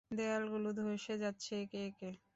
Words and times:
দেয়ালগুলো 0.11 0.69
ধ্বসে 0.77 1.13
যাচ্ছে 1.23 1.51
একে 1.63 1.79
একে। 1.89 2.09